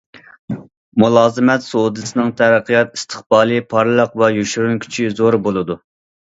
مۇلازىمەت 1.01 1.65
سودىسىنىڭ 1.65 2.31
تەرەققىيات 2.39 2.97
ئىستىقبالى 2.97 3.61
پارلاق 3.75 4.17
ۋە 4.23 4.31
يوشۇرۇن 4.39 4.83
كۈچى 4.87 5.07
زور 5.21 5.39
بولىدۇ. 5.51 5.79